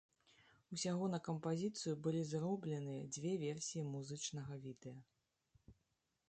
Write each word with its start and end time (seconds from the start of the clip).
Усяго 0.75 1.09
на 1.15 1.19
кампазіцыю 1.27 1.93
былі 2.07 2.21
зробленыя 2.31 3.03
дзве 3.19 3.31
версіі 3.45 3.85
музычнага 3.93 4.53
відэа. 4.65 5.77